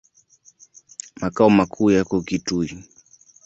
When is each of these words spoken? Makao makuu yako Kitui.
Makao 1.21 1.49
makuu 1.57 1.91
yako 1.91 2.21
Kitui. 2.27 2.69